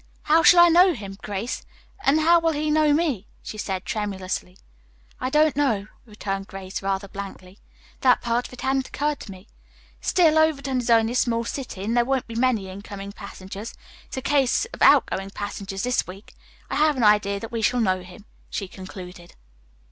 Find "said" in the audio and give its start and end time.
3.59-3.85